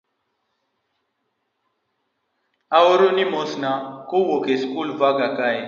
[2.77, 3.71] aoroni mosna
[4.09, 5.59] kawuokb e skul Vanga kae,